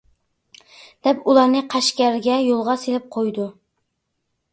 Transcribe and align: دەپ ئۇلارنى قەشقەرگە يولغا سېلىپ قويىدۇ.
دەپ 1.07 1.19
ئۇلارنى 1.33 1.61
قەشقەرگە 1.73 2.37
يولغا 2.45 2.75
سېلىپ 2.85 3.05
قويىدۇ. 3.17 3.47